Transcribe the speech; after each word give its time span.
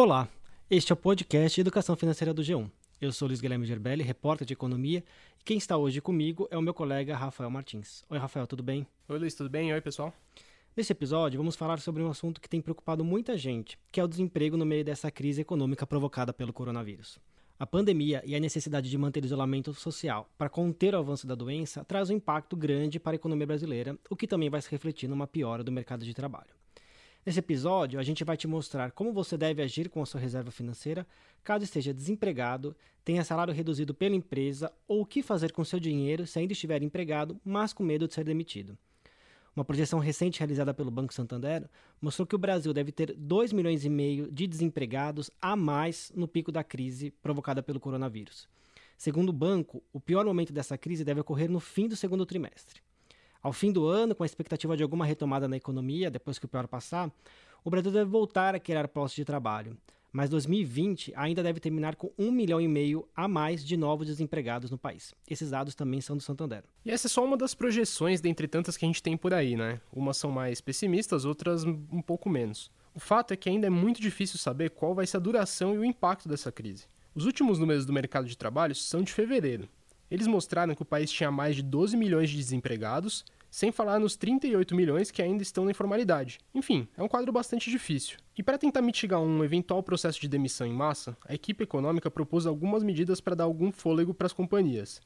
Olá, 0.00 0.28
este 0.70 0.92
é 0.92 0.94
o 0.94 0.96
podcast 0.96 1.60
Educação 1.60 1.96
Financeira 1.96 2.32
do 2.32 2.40
G1. 2.40 2.70
Eu 3.00 3.10
sou 3.10 3.26
Luiz 3.26 3.40
Guilherme 3.40 3.66
Gerbelli, 3.66 4.04
repórter 4.04 4.46
de 4.46 4.52
economia, 4.52 5.02
e 5.40 5.42
quem 5.42 5.58
está 5.58 5.76
hoje 5.76 6.00
comigo 6.00 6.46
é 6.52 6.56
o 6.56 6.62
meu 6.62 6.72
colega 6.72 7.16
Rafael 7.16 7.50
Martins. 7.50 8.04
Oi, 8.08 8.16
Rafael, 8.16 8.46
tudo 8.46 8.62
bem? 8.62 8.86
Oi, 9.08 9.18
Luiz, 9.18 9.34
tudo 9.34 9.50
bem? 9.50 9.72
Oi, 9.72 9.80
pessoal. 9.80 10.14
Nesse 10.76 10.92
episódio, 10.92 11.36
vamos 11.36 11.56
falar 11.56 11.80
sobre 11.80 12.00
um 12.00 12.08
assunto 12.08 12.40
que 12.40 12.48
tem 12.48 12.60
preocupado 12.60 13.04
muita 13.04 13.36
gente, 13.36 13.76
que 13.90 13.98
é 13.98 14.04
o 14.04 14.06
desemprego 14.06 14.56
no 14.56 14.64
meio 14.64 14.84
dessa 14.84 15.10
crise 15.10 15.40
econômica 15.40 15.84
provocada 15.84 16.32
pelo 16.32 16.52
coronavírus. 16.52 17.18
A 17.58 17.66
pandemia 17.66 18.22
e 18.24 18.36
a 18.36 18.40
necessidade 18.40 18.88
de 18.88 18.96
manter 18.96 19.24
isolamento 19.24 19.74
social 19.74 20.30
para 20.38 20.48
conter 20.48 20.94
o 20.94 20.98
avanço 20.98 21.26
da 21.26 21.34
doença 21.34 21.84
traz 21.84 22.08
um 22.08 22.14
impacto 22.14 22.56
grande 22.56 23.00
para 23.00 23.14
a 23.14 23.16
economia 23.16 23.48
brasileira, 23.48 23.98
o 24.08 24.14
que 24.14 24.28
também 24.28 24.48
vai 24.48 24.62
se 24.62 24.70
refletir 24.70 25.08
numa 25.08 25.26
piora 25.26 25.64
do 25.64 25.72
mercado 25.72 26.04
de 26.04 26.14
trabalho. 26.14 26.54
Nesse 27.28 27.40
episódio, 27.40 28.00
a 28.00 28.02
gente 28.02 28.24
vai 28.24 28.38
te 28.38 28.48
mostrar 28.48 28.90
como 28.90 29.12
você 29.12 29.36
deve 29.36 29.60
agir 29.60 29.90
com 29.90 30.00
a 30.00 30.06
sua 30.06 30.18
reserva 30.18 30.50
financeira 30.50 31.06
caso 31.44 31.62
esteja 31.62 31.92
desempregado, 31.92 32.74
tenha 33.04 33.22
salário 33.22 33.52
reduzido 33.52 33.92
pela 33.92 34.14
empresa 34.14 34.72
ou 34.88 35.02
o 35.02 35.04
que 35.04 35.22
fazer 35.22 35.52
com 35.52 35.62
seu 35.62 35.78
dinheiro 35.78 36.26
se 36.26 36.38
ainda 36.38 36.54
estiver 36.54 36.82
empregado, 36.82 37.38
mas 37.44 37.74
com 37.74 37.82
medo 37.82 38.08
de 38.08 38.14
ser 38.14 38.24
demitido. 38.24 38.78
Uma 39.54 39.62
projeção 39.62 39.98
recente 39.98 40.38
realizada 40.38 40.72
pelo 40.72 40.90
Banco 40.90 41.12
Santander 41.12 41.68
mostrou 42.00 42.26
que 42.26 42.34
o 42.34 42.38
Brasil 42.38 42.72
deve 42.72 42.92
ter 42.92 43.14
2 43.14 43.52
milhões 43.52 43.84
e 43.84 43.90
meio 43.90 44.32
de 44.32 44.46
desempregados 44.46 45.30
a 45.38 45.54
mais 45.54 46.10
no 46.16 46.26
pico 46.26 46.50
da 46.50 46.64
crise 46.64 47.10
provocada 47.10 47.62
pelo 47.62 47.78
coronavírus. 47.78 48.48
Segundo 48.96 49.28
o 49.28 49.34
banco, 49.34 49.82
o 49.92 50.00
pior 50.00 50.24
momento 50.24 50.50
dessa 50.50 50.78
crise 50.78 51.04
deve 51.04 51.20
ocorrer 51.20 51.50
no 51.50 51.60
fim 51.60 51.88
do 51.88 51.94
segundo 51.94 52.24
trimestre. 52.24 52.80
Ao 53.42 53.52
fim 53.52 53.70
do 53.70 53.86
ano, 53.86 54.14
com 54.14 54.24
a 54.24 54.26
expectativa 54.26 54.76
de 54.76 54.82
alguma 54.82 55.04
retomada 55.04 55.46
na 55.46 55.56
economia 55.56 56.10
depois 56.10 56.38
que 56.38 56.44
o 56.44 56.48
pior 56.48 56.66
passar, 56.66 57.10
o 57.64 57.70
Brasil 57.70 57.92
deve 57.92 58.10
voltar 58.10 58.54
a 58.54 58.60
criar 58.60 58.88
postos 58.88 59.16
de 59.16 59.24
trabalho. 59.24 59.76
Mas 60.10 60.30
2020 60.30 61.12
ainda 61.14 61.42
deve 61.42 61.60
terminar 61.60 61.94
com 61.94 62.10
um 62.18 62.32
milhão 62.32 62.60
e 62.60 62.66
meio 62.66 63.06
a 63.14 63.28
mais 63.28 63.64
de 63.64 63.76
novos 63.76 64.06
desempregados 64.06 64.70
no 64.70 64.78
país. 64.78 65.14
Esses 65.28 65.50
dados 65.50 65.74
também 65.74 66.00
são 66.00 66.16
do 66.16 66.22
Santander. 66.22 66.64
E 66.84 66.90
essa 66.90 67.06
é 67.06 67.10
só 67.10 67.24
uma 67.24 67.36
das 67.36 67.54
projeções 67.54 68.20
dentre 68.20 68.48
tantas 68.48 68.76
que 68.76 68.84
a 68.84 68.88
gente 68.88 69.02
tem 69.02 69.16
por 69.16 69.34
aí, 69.34 69.54
né? 69.54 69.80
Umas 69.92 70.16
são 70.16 70.30
mais 70.30 70.60
pessimistas, 70.60 71.24
outras 71.24 71.64
um 71.64 72.02
pouco 72.02 72.30
menos. 72.30 72.70
O 72.94 72.98
fato 72.98 73.32
é 73.32 73.36
que 73.36 73.48
ainda 73.48 73.66
é 73.66 73.70
muito 73.70 74.00
difícil 74.00 74.38
saber 74.38 74.70
qual 74.70 74.94
vai 74.94 75.06
ser 75.06 75.18
a 75.18 75.20
duração 75.20 75.74
e 75.74 75.78
o 75.78 75.84
impacto 75.84 76.28
dessa 76.28 76.50
crise. 76.50 76.86
Os 77.14 77.26
últimos 77.26 77.58
números 77.58 77.84
do 77.84 77.92
mercado 77.92 78.26
de 78.26 78.36
trabalho 78.36 78.74
são 78.74 79.02
de 79.02 79.12
fevereiro, 79.12 79.68
eles 80.10 80.26
mostraram 80.26 80.74
que 80.74 80.82
o 80.82 80.86
país 80.86 81.10
tinha 81.10 81.30
mais 81.30 81.56
de 81.56 81.62
12 81.62 81.96
milhões 81.96 82.30
de 82.30 82.36
desempregados, 82.36 83.24
sem 83.50 83.72
falar 83.72 83.98
nos 83.98 84.16
38 84.16 84.74
milhões 84.74 85.10
que 85.10 85.22
ainda 85.22 85.42
estão 85.42 85.64
na 85.64 85.70
informalidade. 85.70 86.38
Enfim, 86.54 86.86
é 86.96 87.02
um 87.02 87.08
quadro 87.08 87.32
bastante 87.32 87.70
difícil. 87.70 88.18
E 88.36 88.42
para 88.42 88.58
tentar 88.58 88.82
mitigar 88.82 89.20
um 89.20 89.42
eventual 89.42 89.82
processo 89.82 90.20
de 90.20 90.28
demissão 90.28 90.66
em 90.66 90.72
massa, 90.72 91.16
a 91.26 91.34
equipe 91.34 91.64
econômica 91.64 92.10
propôs 92.10 92.46
algumas 92.46 92.82
medidas 92.82 93.20
para 93.20 93.34
dar 93.34 93.44
algum 93.44 93.72
fôlego 93.72 94.12
para 94.12 94.26
as 94.26 94.32
companhias. 94.32 95.00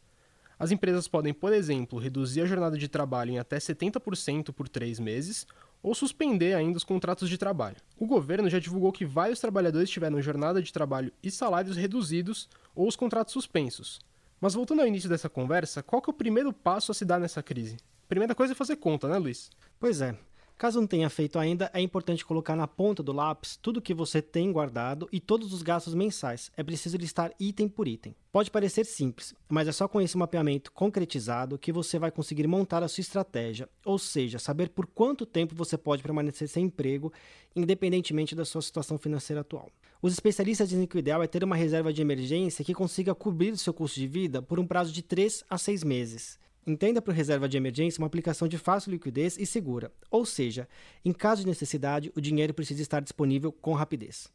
As 0.59 0.71
empresas 0.71 1.09
podem, 1.09 1.33
por 1.33 1.53
exemplo, 1.53 1.99
reduzir 1.99 2.43
a 2.43 2.47
jornada 2.47 2.79
de 2.79 2.89
trabalho 2.89 3.33
em 3.33 3.39
até 3.39 3.59
70% 3.59 4.53
por 4.53 4.69
três 4.69 5.01
meses 5.01 5.47
ou 5.83 5.95
suspender 5.95 6.55
ainda 6.55 6.77
os 6.77 6.85
contratos 6.85 7.29
de 7.29 7.37
trabalho. 7.37 7.77
O 7.99 8.07
governo 8.07 8.49
já 8.49 8.61
divulgou 8.61 8.93
que 8.93 9.05
vários 9.05 9.41
trabalhadores 9.41 9.91
tiveram 9.91 10.23
jornada 10.23 10.63
de 10.63 10.73
trabalho 10.73 11.13
e 11.23 11.31
salários 11.31 11.77
reduzidos 11.77 12.49
ou 12.75 12.87
os 12.87 12.95
contratos 12.95 13.33
suspensos. 13.33 13.99
Mas 14.43 14.55
voltando 14.55 14.81
ao 14.81 14.89
início 14.89 15.09
dessa 15.09 15.29
conversa, 15.29 15.85
qual 15.85 16.03
que 16.03 16.11
é 16.11 16.13
o 16.13 16.17
primeiro 16.17 16.53
passo 16.53 16.91
a 16.91 16.95
se 16.97 17.05
dar 17.05 17.21
nessa 17.21 17.41
crise? 17.45 17.77
Primeira 18.09 18.35
coisa 18.35 18.55
é 18.55 18.57
fazer 18.57 18.75
conta, 18.75 19.07
né, 19.07 19.17
Luiz? 19.17 19.49
Pois 19.79 20.01
é. 20.01 20.19
Caso 20.59 20.81
não 20.81 20.87
tenha 20.89 21.09
feito 21.09 21.39
ainda, 21.39 21.71
é 21.73 21.81
importante 21.81 22.25
colocar 22.25 22.57
na 22.57 22.67
ponta 22.67 23.05
do 23.05 23.13
lápis 23.13 23.57
tudo 23.57 23.81
que 23.81 23.95
você 23.95 24.21
tem 24.21 24.51
guardado 24.51 25.09
e 25.13 25.21
todos 25.21 25.53
os 25.53 25.63
gastos 25.63 25.95
mensais. 25.95 26.51
É 26.57 26.63
preciso 26.65 26.97
listar 26.97 27.33
item 27.39 27.69
por 27.69 27.87
item. 27.87 28.17
Pode 28.33 28.51
parecer 28.51 28.85
simples, 28.85 29.33
mas 29.49 29.69
é 29.69 29.73
só 29.73 29.87
com 29.87 30.01
esse 30.01 30.19
mapeamento 30.19 30.73
concretizado 30.73 31.57
que 31.57 31.71
você 31.71 31.97
vai 31.97 32.11
conseguir 32.11 32.49
montar 32.49 32.83
a 32.83 32.89
sua 32.89 33.01
estratégia, 33.01 33.69
ou 33.85 33.97
seja, 33.97 34.41
saber 34.41 34.71
por 34.71 34.89
quanto 34.89 35.25
tempo 35.25 35.55
você 35.55 35.79
pode 35.79 36.03
permanecer 36.03 36.49
sem 36.49 36.65
emprego, 36.65 37.13
independentemente 37.55 38.35
da 38.35 38.45
sua 38.45 38.61
situação 38.61 38.99
financeira 38.99 39.43
atual. 39.43 39.71
Os 40.03 40.13
especialistas 40.13 40.69
dizem 40.69 40.85
que 40.85 40.97
o 40.97 40.99
ideal 40.99 41.23
é 41.23 41.29
ter 41.29 41.45
uma 41.45 41.55
reserva 41.55 41.93
de 41.93 42.03
emergência 42.03 42.65
que 42.65 42.75
consiga 42.75 43.15
cobrir 43.15 43.53
o 43.53 43.57
seu 43.57 43.73
custo 43.73 44.01
de 44.01 44.09
vida 44.09 44.43
por 44.43 44.59
um 44.59 44.67
prazo 44.67 44.93
de 44.93 45.01
3 45.01 45.45
a 45.49 45.57
6 45.57 45.85
meses. 45.85 46.41
Entenda 46.67 47.01
por 47.01 47.15
reserva 47.15 47.49
de 47.49 47.57
emergência 47.57 48.01
uma 48.01 48.09
aplicação 48.09 48.49
de 48.49 48.59
fácil 48.59 48.91
liquidez 48.91 49.39
e 49.39 49.47
segura, 49.47 49.93
ou 50.11 50.27
seja, 50.27 50.69
em 51.05 51.13
caso 51.13 51.43
de 51.43 51.47
necessidade, 51.47 52.11
o 52.17 52.21
dinheiro 52.21 52.53
precisa 52.53 52.83
estar 52.83 52.99
disponível 52.99 53.53
com 53.53 53.75
rapidez. 53.75 54.27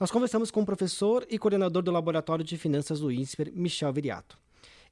Nós 0.00 0.10
conversamos 0.10 0.50
com 0.50 0.62
o 0.62 0.66
professor 0.66 1.24
e 1.30 1.38
coordenador 1.38 1.80
do 1.80 1.92
Laboratório 1.92 2.44
de 2.44 2.58
Finanças 2.58 2.98
do 2.98 3.12
INSPER, 3.12 3.52
Michel 3.54 3.92
Viriato. 3.92 4.36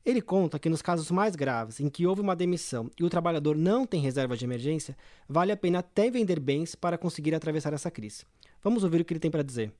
Ele 0.07 0.23
conta 0.23 0.57
que 0.57 0.69
nos 0.69 0.83
casos 0.83 1.11
mais 1.11 1.35
graves, 1.35 1.81
em 1.81 1.89
que 1.89 2.07
houve 2.07 2.21
uma 2.21 2.37
demissão 2.37 2.89
e 2.97 3.03
o 3.03 3.11
trabalhador 3.11 3.57
não 3.57 3.85
tem 3.85 4.01
reserva 4.01 4.37
de 4.37 4.45
emergência, 4.45 4.97
vale 5.29 5.51
a 5.51 5.57
pena 5.57 5.81
até 5.81 6.09
vender 6.13 6.39
bens 6.39 6.77
para 6.77 6.97
conseguir 6.97 7.35
atravessar 7.35 7.73
essa 7.73 7.91
crise. 7.91 8.25
Vamos 8.63 8.85
ouvir 8.85 9.01
o 9.01 9.05
que 9.05 9.13
ele 9.13 9.19
tem 9.19 9.31
para 9.31 9.43
dizer. 9.43 9.73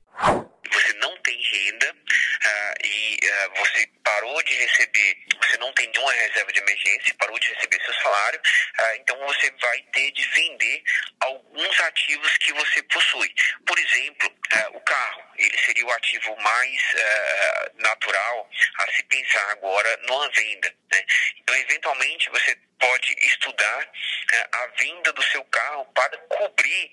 De 4.43 4.53
receber, 4.53 5.17
você 5.41 5.57
não 5.57 5.71
tem 5.73 5.87
nenhuma 5.87 6.11
reserva 6.11 6.51
de 6.51 6.59
emergência, 6.59 7.15
parou 7.17 7.37
de 7.39 7.47
receber 7.53 7.83
seu 7.83 7.93
salário, 7.95 8.39
uh, 8.39 8.95
então 8.95 9.17
você 9.19 9.51
vai 9.59 9.81
ter 9.93 10.11
de 10.11 10.23
vender 10.29 10.83
alguns 11.19 11.79
ativos 11.81 12.37
que 12.37 12.53
você 12.53 12.83
possui. 12.83 13.33
Por 13.65 13.77
exemplo, 13.79 14.33
o 14.73 14.81
carro, 14.81 15.23
ele 15.37 15.57
seria 15.59 15.85
o 15.85 15.91
ativo 15.91 16.35
mais 16.41 16.81
natural 17.75 18.49
a 18.79 18.91
se 18.91 19.03
pensar 19.03 19.51
agora 19.51 19.97
numa 20.07 20.29
venda. 20.29 20.73
Né? 20.91 21.05
Então, 21.37 21.55
eventualmente, 21.55 22.29
você 22.29 22.55
pode 22.79 23.15
estudar 23.25 23.91
a 24.51 24.67
venda 24.77 25.13
do 25.13 25.23
seu 25.23 25.43
carro 25.45 25.85
para 25.93 26.17
cobrir 26.17 26.91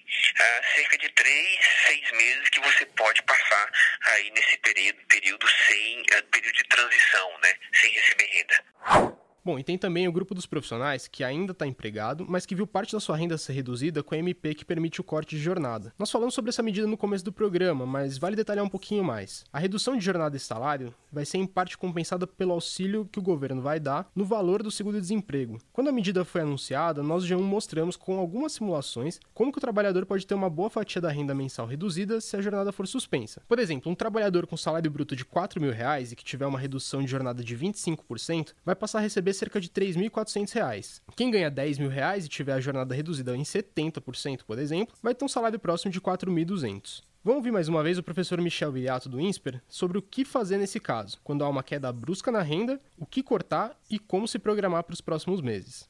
cerca 0.75 0.97
de 0.99 1.09
três, 1.11 1.61
seis 1.87 2.11
meses 2.13 2.49
que 2.51 2.61
você 2.61 2.87
pode 2.87 3.23
passar 3.23 3.71
aí 4.03 4.31
nesse 4.31 4.57
período, 4.59 5.01
período 5.07 5.49
sem 5.67 6.03
período 6.31 6.55
de 6.55 6.65
transição, 6.81 7.39
né, 7.43 7.55
sem 7.75 7.91
receber 7.93 8.25
renda. 8.27 8.60
Bom, 9.45 9.59
e 9.59 9.65
tem 9.65 9.79
também 9.79 10.07
o 10.07 10.13
grupo 10.13 10.35
dos 10.35 10.47
profissionais 10.47 11.09
que 11.09 11.25
ainda 11.25 11.53
está 11.53 11.67
empregado, 11.67 12.27
mas 12.29 12.45
que 12.45 12.55
viu 12.55 12.67
parte 12.67 12.93
da 12.93 13.01
sua 13.01 13.17
renda 13.17 13.39
ser 13.39 13.55
reduzida 13.55 14.03
com 14.03 14.15
a 14.15 14.19
MP 14.19 14.55
que 14.55 14.65
permite 14.65 15.01
o 15.01 15.05
corte 15.05 15.37
de 15.37 15.43
jornada. 15.43 15.93
Nós 15.99 16.11
falamos 16.11 16.35
sobre 16.35 16.51
essa 16.51 16.63
medida 16.63 16.87
no 16.87 16.97
começo 16.97 17.25
do 17.25 17.33
programa, 17.33 17.87
mas 17.87 18.19
vale 18.19 18.37
detalhar 18.37 18.65
um 18.65 18.69
pouquinho 18.69 19.03
mais. 19.03 19.45
A 19.53 19.59
redução 19.59 19.97
de 19.97 20.05
jornada 20.05 20.37
e 20.37 20.41
salário 20.41 20.95
vai 21.11 21.25
ser 21.25 21.39
em 21.39 21.47
parte 21.47 21.79
compensada 21.79 22.27
pelo 22.27 22.53
auxílio 22.53 23.09
que 23.11 23.19
o 23.19 23.23
governo 23.23 23.63
vai 23.63 23.81
dar 23.81 24.11
no 24.15 24.25
valor 24.25 24.63
do 24.63 24.71
seguro-desemprego. 24.71 25.59
Quando 25.73 25.89
a 25.89 25.93
medida 25.93 26.25
foi 26.25 26.43
anunciada, 26.43 27.03
nós 27.03 27.25
já 27.25 27.37
mostramos 27.39 27.97
com 27.97 28.19
algumas 28.19 28.53
simulações 28.53 29.19
como 29.33 29.51
que 29.51 29.59
o 29.59 29.61
trabalhador 29.61 30.05
pode 30.05 30.27
ter 30.27 30.35
uma 30.35 30.51
boa 30.51 30.69
fatia 30.69 31.01
da 31.01 31.11
renda 31.11 31.35
mensal 31.35 31.67
reduzida 31.67 32.21
se 32.21 32.37
a 32.37 32.43
jornada 32.43 32.73
for 32.73 32.87
suspensa. 32.87 33.43
Por 33.49 33.59
exemplo, 33.59 33.91
um 33.91 33.95
trabalhador 33.95 34.47
com 34.47 34.57
salário 34.57 34.91
bruto 34.91 35.17
de 35.17 35.25
4 35.25 35.61
mil 35.61 35.73
reais 35.73 36.13
e 36.13 36.17
que 36.17 36.25
tiver 36.25 36.47
uma 36.47 36.59
redução 36.59 37.01
de 37.03 37.11
jornada 37.11 37.43
de 37.43 37.57
25% 37.57 38.53
vai 38.65 38.75
passar 38.75 38.99
a 38.99 39.03
receber 39.03 39.30
receber 39.31 39.35
cerca 39.35 39.61
de 39.61 39.69
R$ 39.69 40.11
3.400. 40.11 41.01
Quem 41.17 41.31
ganha 41.31 41.51
10 41.51 41.79
mil 41.79 41.89
reais 41.89 42.27
e 42.27 42.29
tiver 42.29 42.53
a 42.53 42.61
jornada 42.61 42.95
reduzida 42.95 43.37
em 43.37 43.43
70%, 43.43 44.43
por 44.45 44.59
exemplo, 44.59 44.95
vai 45.03 45.15
ter 45.15 45.25
um 45.25 45.29
salário 45.29 45.59
próximo 45.59 45.91
de 45.91 45.99
R$ 45.99 46.05
4.200. 46.05 47.03
Vamos 47.23 47.39
ouvir 47.39 47.51
mais 47.51 47.69
uma 47.69 47.83
vez 47.83 47.99
o 47.99 48.03
professor 48.03 48.41
Michel 48.41 48.73
Viriato 48.73 49.09
do 49.09 49.21
INSPER 49.21 49.63
sobre 49.69 49.99
o 49.99 50.03
que 50.03 50.25
fazer 50.25 50.57
nesse 50.57 50.81
caso, 50.81 51.19
quando 51.23 51.45
há 51.45 51.49
uma 51.49 51.63
queda 51.63 51.93
brusca 51.93 52.33
na 52.33 52.41
renda, 52.41 52.81
o 52.99 53.05
que 53.05 53.23
cortar 53.23 53.79
e 53.91 53.99
como 53.99 54.27
se 54.27 54.39
programar 54.39 54.85
para 54.85 54.95
os 54.95 55.03
próximos 55.03 55.43
meses. 55.43 55.89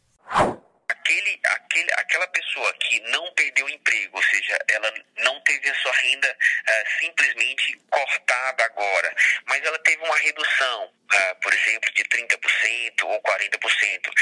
Aquele, 1.11 1.41
aquele, 1.45 1.93
aquela 1.95 2.27
pessoa 2.29 2.73
que 2.75 3.01
não 3.11 3.35
perdeu 3.35 3.67
o 3.67 3.69
emprego, 3.69 4.17
ou 4.17 4.23
seja, 4.23 4.57
ela 4.69 4.95
não 5.19 5.41
teve 5.41 5.69
a 5.69 5.75
sua 5.75 5.93
renda 5.93 6.31
uh, 6.31 7.01
simplesmente 7.01 7.77
cortada 7.91 8.65
agora, 8.65 9.13
mas 9.47 9.61
ela 9.65 9.79
teve 9.81 10.01
uma 10.05 10.17
redução, 10.19 10.85
uh, 10.85 11.35
por 11.43 11.53
exemplo, 11.53 11.93
de 11.95 12.05
30% 12.05 13.03
ou 13.03 13.21
40%. 13.23 14.07
Uh, 14.07 14.13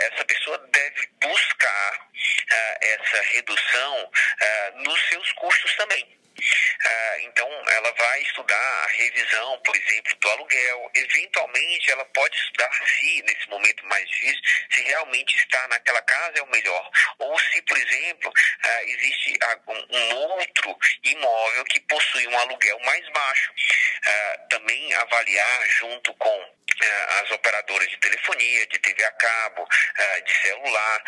essa 0.00 0.24
pessoa 0.26 0.58
deve 0.70 1.08
buscar 1.22 2.08
essa 2.82 3.22
redução 3.32 4.10
nos 4.74 5.08
seus 5.08 5.32
custos 5.32 5.74
também. 5.76 6.24
Ah, 6.86 7.16
então, 7.20 7.48
ela 7.70 7.92
vai 7.92 8.22
estudar 8.22 8.56
a 8.56 8.86
revisão, 8.88 9.58
por 9.64 9.74
exemplo, 9.76 10.16
do 10.16 10.30
aluguel. 10.30 10.90
Eventualmente, 10.94 11.90
ela 11.90 12.04
pode 12.06 12.36
estudar 12.36 12.70
se, 12.72 13.22
nesse 13.22 13.48
momento 13.48 13.86
mais 13.86 14.06
difícil, 14.08 14.40
se 14.70 14.82
realmente 14.82 15.34
estar 15.36 15.66
naquela 15.68 16.02
casa 16.02 16.38
é 16.38 16.42
o 16.42 16.50
melhor. 16.50 16.90
Ou 17.18 17.38
se, 17.38 17.62
por 17.62 17.78
exemplo, 17.78 18.32
ah, 18.62 18.84
existe 18.84 19.38
um 19.68 20.14
outro 20.14 20.78
imóvel 21.04 21.64
que 21.64 21.80
possui 21.80 22.26
um 22.28 22.38
aluguel 22.38 22.78
mais 22.80 23.08
baixo. 23.10 23.52
Ah, 24.06 24.38
também 24.50 24.94
avaliar 24.94 25.66
junto 25.78 26.12
com 26.14 26.54
as 27.22 27.30
operadoras 27.30 27.88
de 27.88 27.96
telefonia, 27.98 28.66
de 28.66 28.78
TV 28.80 29.04
a 29.04 29.12
cabo, 29.12 29.66
de 30.24 30.34
celular, 30.34 31.04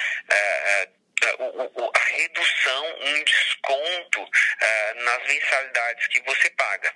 a 1.24 2.16
redução, 2.16 2.84
um 3.02 3.24
desconto 3.24 4.20
uh, 4.22 5.04
nas 5.04 5.26
mensalidades 5.26 6.06
que 6.08 6.22
você 6.22 6.50
paga. 6.50 6.94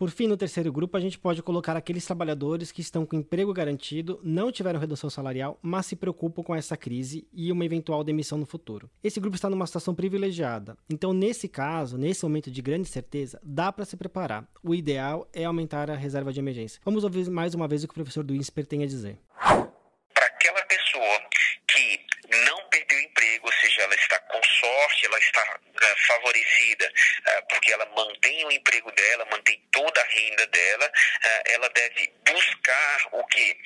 Por 0.00 0.08
fim, 0.08 0.26
no 0.26 0.34
terceiro 0.34 0.72
grupo, 0.72 0.96
a 0.96 1.00
gente 1.00 1.18
pode 1.18 1.42
colocar 1.42 1.76
aqueles 1.76 2.06
trabalhadores 2.06 2.72
que 2.72 2.80
estão 2.80 3.04
com 3.04 3.16
emprego 3.16 3.52
garantido, 3.52 4.18
não 4.24 4.50
tiveram 4.50 4.80
redução 4.80 5.10
salarial, 5.10 5.58
mas 5.60 5.84
se 5.84 5.94
preocupam 5.94 6.42
com 6.42 6.54
essa 6.54 6.74
crise 6.74 7.28
e 7.30 7.52
uma 7.52 7.66
eventual 7.66 8.02
demissão 8.02 8.38
no 8.38 8.46
futuro. 8.46 8.90
Esse 9.04 9.20
grupo 9.20 9.36
está 9.36 9.50
numa 9.50 9.66
situação 9.66 9.94
privilegiada. 9.94 10.74
Então, 10.88 11.12
nesse 11.12 11.50
caso, 11.50 11.98
nesse 11.98 12.24
momento 12.24 12.50
de 12.50 12.62
grande 12.62 12.88
certeza, 12.88 13.38
dá 13.44 13.70
para 13.70 13.84
se 13.84 13.94
preparar. 13.94 14.48
O 14.64 14.74
ideal 14.74 15.28
é 15.34 15.44
aumentar 15.44 15.90
a 15.90 15.96
reserva 15.96 16.32
de 16.32 16.40
emergência. 16.40 16.80
Vamos 16.82 17.04
ouvir 17.04 17.28
mais 17.28 17.54
uma 17.54 17.68
vez 17.68 17.84
o 17.84 17.86
que 17.86 17.92
o 17.92 17.94
professor 17.94 18.24
do 18.24 18.34
INSPER 18.34 18.64
tem 18.64 18.82
a 18.82 18.86
dizer. 18.86 19.18
Para 19.38 20.26
aquela 20.26 20.62
pessoa 20.62 21.20
que 21.68 22.00
não 22.46 22.58
perdeu 22.70 23.00
emprego, 23.00 23.46
ou 23.46 23.52
seja, 23.52 23.76
ela 23.90 23.94
está 23.96 24.18
com 24.20 24.40
sorte, 24.42 25.06
ela 25.06 25.18
está 25.18 25.58
uh, 25.58 26.06
favorecida 26.06 26.86
uh, 26.86 27.46
porque 27.48 27.72
ela 27.72 27.86
mantém 27.86 28.44
o 28.44 28.52
emprego 28.52 28.90
dela, 28.92 29.24
mantém 29.30 29.60
toda 29.72 30.00
a 30.00 30.04
renda 30.04 30.46
dela, 30.46 30.86
uh, 30.86 31.42
ela 31.46 31.68
deve 31.70 32.12
buscar 32.24 33.08
o 33.12 33.26
que? 33.26 33.56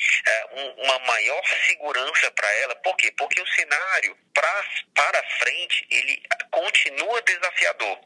Um, 0.52 0.84
uma 0.84 0.98
maior 1.00 1.42
segurança 1.66 2.30
para 2.30 2.50
ela. 2.60 2.74
Por 2.76 2.96
quê? 2.96 3.12
Porque 3.18 3.40
o 3.40 3.46
cenário 3.48 4.16
pra, 4.32 4.64
para 4.94 5.22
frente 5.40 5.86
ele 5.90 6.22
continua 6.50 7.20
desafiador. 7.22 8.00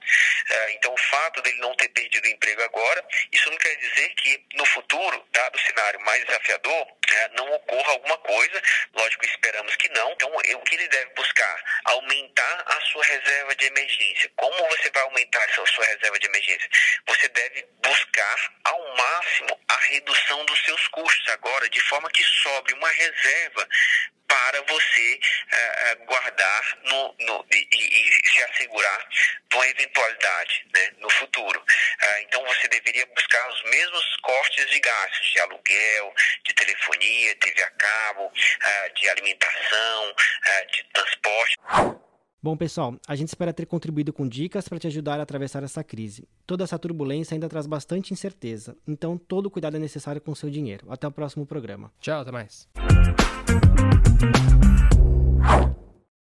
então, 0.70 0.92
o 0.92 0.98
fato 0.98 1.40
dele 1.42 1.58
não 1.58 1.74
ter 1.76 1.88
perdido 1.90 2.24
o 2.24 2.28
emprego 2.28 2.62
agora, 2.62 3.04
isso 3.30 3.50
não 3.50 3.58
quer 3.58 3.74
dizer 3.76 4.08
que 4.14 4.44
no 4.54 4.64
futuro, 4.66 5.24
dado 5.30 5.56
o 5.56 5.60
cenário 5.60 6.00
mais 6.00 6.24
desafiador, 6.24 6.97
não 7.36 7.52
ocorra 7.52 7.92
alguma 7.92 8.18
coisa. 8.18 8.62
Lógico, 8.94 9.24
esperamos 9.26 9.74
que 9.76 9.88
não. 9.90 10.12
Então, 10.12 10.30
o 10.34 10.60
que 10.62 10.74
ele 10.74 10.88
deve 10.88 11.10
buscar? 11.14 11.64
Aumentar 11.84 12.64
a 12.66 12.80
sua 12.82 13.04
reserva 13.04 13.54
de 13.56 13.66
emergência. 13.66 14.30
Como 14.36 14.68
você 14.68 14.90
vai 14.90 15.02
aumentar 15.02 15.42
essa 15.44 15.66
sua 15.66 15.84
reserva 15.84 16.18
de 16.18 16.26
emergência? 16.26 16.68
Você 17.06 17.28
deve 17.28 17.66
buscar 17.82 18.52
ao 18.64 18.96
máximo 18.96 19.60
a 19.68 19.76
redução 19.76 20.44
dos 20.44 20.64
seus 20.64 20.88
custos 20.88 21.28
agora, 21.28 21.68
de 21.68 21.80
forma 21.80 22.10
que 22.10 22.22
sobre 22.22 22.74
uma 22.74 22.90
reserva 22.90 23.68
para 24.28 24.62
você 24.62 25.18
uh, 25.18 26.04
guardar 26.04 26.78
no, 26.84 27.16
no 27.20 27.46
e, 27.50 27.68
e, 27.72 28.28
se 28.28 28.42
assegurar 28.44 29.08
de 29.10 29.56
uma 29.56 29.66
eventualidade 29.66 30.66
né, 30.74 30.90
no 30.98 31.10
futuro. 31.10 31.64
Então 32.22 32.44
você 32.46 32.68
deveria 32.68 33.06
buscar 33.06 33.48
os 33.50 33.62
mesmos 33.70 34.16
cortes 34.22 34.70
de 34.70 34.80
gastos 34.80 35.26
de 35.32 35.40
aluguel, 35.40 36.14
de 36.44 36.54
telefonia, 36.54 37.36
TV 37.36 37.62
a 37.62 37.70
cabo, 37.70 38.26
uh, 38.26 38.94
de 38.94 39.08
alimentação, 39.08 40.14
de 40.72 40.84
transporte. 40.92 41.56
Bom, 42.40 42.56
pessoal, 42.56 42.94
a 43.06 43.16
gente 43.16 43.28
espera 43.28 43.52
ter 43.52 43.66
contribuído 43.66 44.12
com 44.12 44.26
dicas 44.26 44.68
para 44.68 44.78
te 44.78 44.86
ajudar 44.86 45.18
a 45.18 45.22
atravessar 45.22 45.64
essa 45.64 45.82
crise. 45.82 46.28
Toda 46.46 46.62
essa 46.62 46.78
turbulência 46.78 47.34
ainda 47.34 47.48
traz 47.48 47.66
bastante 47.66 48.12
incerteza, 48.12 48.76
então 48.86 49.18
todo 49.18 49.50
cuidado 49.50 49.76
é 49.76 49.80
necessário 49.80 50.20
com 50.20 50.30
o 50.30 50.36
seu 50.36 50.48
dinheiro. 50.48 50.86
Até 50.90 51.08
o 51.08 51.10
próximo 51.10 51.44
programa. 51.44 51.92
Tchau, 52.00 52.20
até 52.20 52.30
mais. 52.30 52.68